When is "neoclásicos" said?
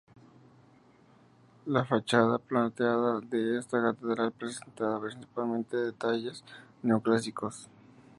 6.81-7.69